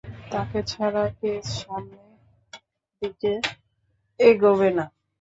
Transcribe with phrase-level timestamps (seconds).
[0.31, 2.11] তাকে ছাড়া কেস সামনের
[3.01, 3.31] দিকে
[4.19, 4.85] এগোবে না।